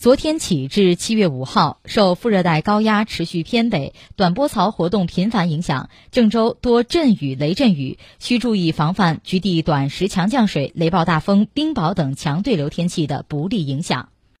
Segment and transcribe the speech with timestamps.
[0.00, 14.08] 昨天起至七月五号受副热带高压持续偏北短波槽活动频繁影响郑州多阵雨雷阵雨需注意防范局地短时强降水雷暴大风冰雹等强对流天气的不利影响。